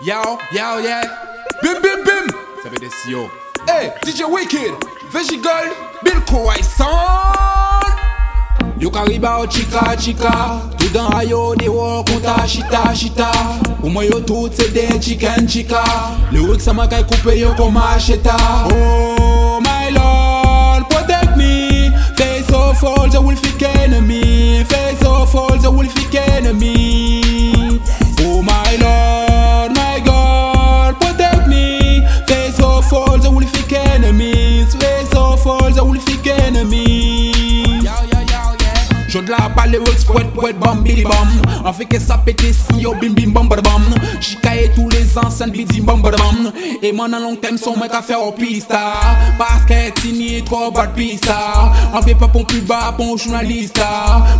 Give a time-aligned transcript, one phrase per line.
[0.00, 1.02] Yo, yo, yeah.
[1.60, 2.32] Bim, bim, bim.
[2.62, 3.28] Ça fait des CEO.
[3.66, 4.72] Hey, DJ Wicked,
[5.10, 5.72] Vegigold,
[6.04, 6.86] Bill Croissant.
[8.78, 13.28] Yo kariba o chika chika Tout dans ayo de wo konta chita chita
[13.82, 15.82] Ou moi yo tout c'est des chicken chika
[16.30, 18.36] Le wik sa makay coupe yo comme macheta
[18.70, 25.68] Oh my lord protect me Face of all the wolfic enemy Face of all the
[25.68, 27.27] wolfic enemy
[39.68, 41.28] Balle works poète poète bam bidi bam.
[41.64, 43.84] On fait que ça péter si yo bim bim bam bam.
[44.20, 46.52] Chicaye tous les anciens bidi bam bam.
[46.82, 48.94] Et dans long terme son mec à faire au pista.
[49.36, 51.72] Parce que tini trop bad pista.
[51.92, 53.80] On fait pas pour plus bas pour journaliste.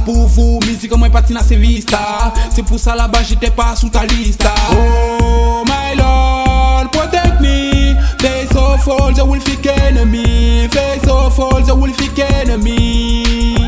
[0.07, 4.07] Pour vous musique moi patina c'est vista C'est pour ça là-bas j'étais pas sous ta
[4.07, 4.49] liste.
[4.73, 7.95] Oh my lord protect me.
[8.19, 10.69] Face of all the wolfic enemy.
[10.71, 13.59] Face of all the wolfic enemy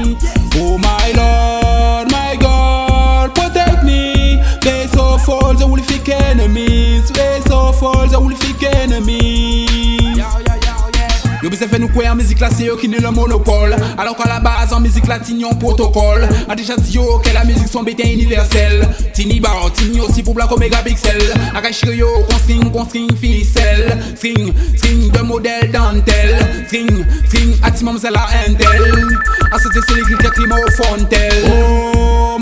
[0.62, 1.79] Oh my lord,
[11.50, 13.74] Yo bise fait nous quoi en musique là c'est eux qui n'est le monopole.
[13.98, 16.28] Alors qu'à la base en musique latine yon protocole.
[16.48, 18.88] A déjà dit yo que la musique son bétain universel.
[19.12, 21.18] Tini bar, tini aussi pour black omega pixel.
[21.52, 23.98] A caché yo qu'on string, qu'on string ficelle.
[24.14, 26.38] String, string de modèle dentelle.
[26.66, 29.08] String, string atimam c'est la intel.
[29.50, 32.38] A c'était c'est l'écrit qui climat au fontel Oh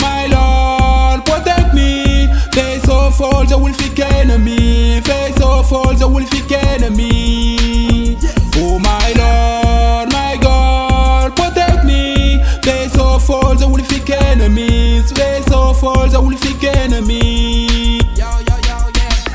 [14.99, 17.99] enemies Face of all the wolfic enemies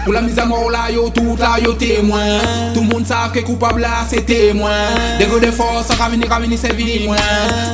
[0.04, 2.18] Pour la mise à mort là, yo tout là, yo témoin.
[2.74, 4.70] Tout le monde savent que coupable là, c'est témoin.
[5.18, 7.16] Des gros de force, ça venir, venir, c'est moins.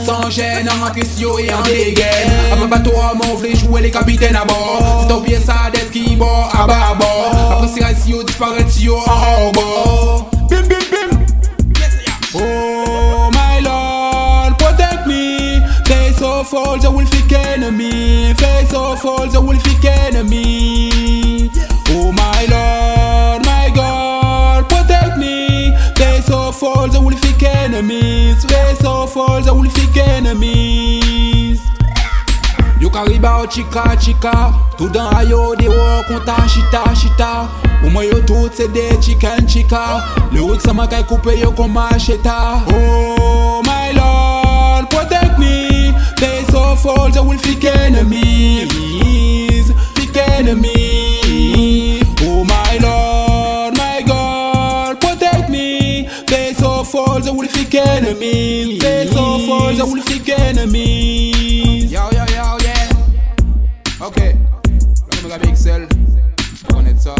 [0.06, 2.30] Sans gêne, en question et en dégaine.
[2.52, 5.06] Après bateau à mon voulait jouer les capitaines à bord.
[5.08, 7.10] C'est oublié ça d'être qui bord à bas bord.
[7.10, 7.19] Après c'est
[16.50, 18.34] Face of all the wolfic enemy.
[18.34, 21.48] Face of all the wolfic enemy.
[21.90, 25.72] Oh my lord, my god, protect me.
[25.94, 28.44] Face of all the wolfic enemies.
[28.46, 31.60] Face of all the wolfic enemies.
[32.80, 34.52] Yo kariba o chika chika.
[34.76, 37.48] Tout dans ayo de wo konta chita chita
[37.84, 40.02] Ou moi yo tout c'est des chicken chika.
[40.32, 42.64] Le wik sa makay coupe yo comme macheta.
[42.74, 43.62] Oh
[47.30, 56.08] the wolfic enemies Fic enemy Oh my lord my god protect me.
[56.26, 58.82] Face of all the wolfic enemies.
[58.82, 61.91] Face of all the wolfic enemies.
[61.92, 62.88] Yo yo yo yeah.
[64.00, 65.86] Ok, le méga pixel,
[66.68, 67.14] on connaît ça